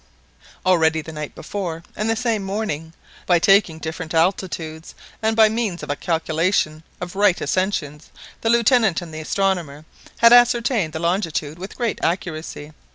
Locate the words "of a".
5.83-5.95